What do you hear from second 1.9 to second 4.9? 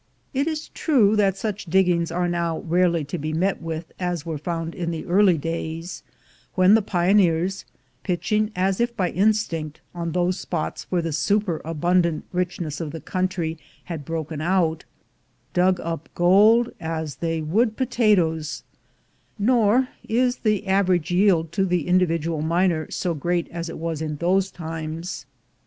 are now rarely to be met with as were found in